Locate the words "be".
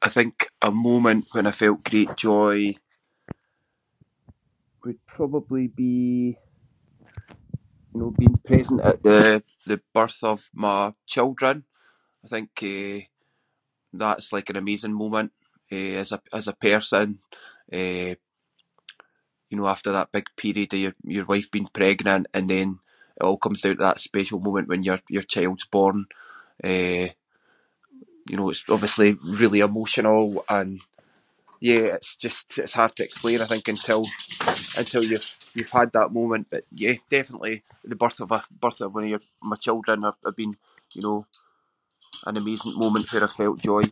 5.68-6.36